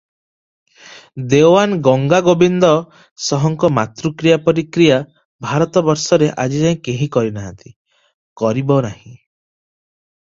ଦେଓଆନ 1.33 1.75
ଗଙ୍ଗାଗୋବିନ୍ଦ 1.87 2.71
ସିଂହଙ୍କ 3.25 3.71
ମାତୃକ୍ରିୟା 3.77 4.39
ପରି 4.47 4.65
କ୍ରିୟା 4.79 4.97
ଭାରତବର୍ଷରେ 5.47 6.31
ଆଜିଯାଏ 6.45 6.81
କେହି 6.89 7.09
କରିନାହିଁ, 7.19 7.75
କରିବ 8.43 8.81
ନାହିଁ। 8.89 9.15